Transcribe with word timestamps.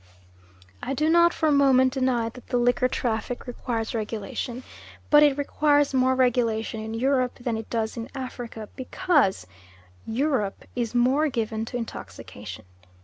I 0.81 0.95
do 0.95 1.11
not 1.11 1.31
for 1.31 1.47
a 1.47 1.51
moment 1.51 1.93
deny 1.93 2.27
that 2.29 2.47
the 2.47 2.57
liquor 2.57 2.87
traffic 2.87 3.45
requires 3.45 3.93
regulation, 3.93 4.63
but 5.11 5.21
it 5.21 5.37
requires 5.37 5.93
more 5.93 6.15
regulation 6.15 6.79
in 6.81 6.95
Europe 6.95 7.35
than 7.35 7.55
it 7.55 7.69
does 7.69 7.95
in 7.97 8.09
Africa, 8.15 8.67
because 8.75 9.45
Europe 10.07 10.63
is 10.75 10.95
more 10.95 11.27
given 11.29 11.65
to 11.65 11.77
intoxication. 11.77 12.65